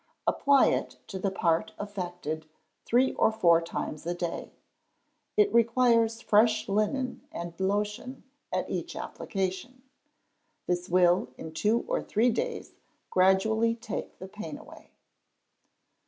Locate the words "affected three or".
1.77-3.31